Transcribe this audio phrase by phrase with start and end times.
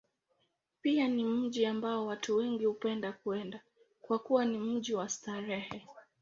[0.81, 3.59] Pia ni mji ambao watu wengi hupenda kwenda,
[4.01, 5.87] kwa kuwa ni mji wa starehe.